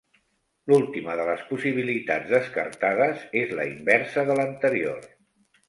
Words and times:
L'última 0.71 1.17
de 1.19 1.27
les 1.27 1.43
possibilitats 1.49 2.33
descartades 2.37 3.23
és 3.45 3.55
la 3.61 3.69
inversa 3.75 4.27
de 4.33 4.41
l'anterior. 4.43 5.09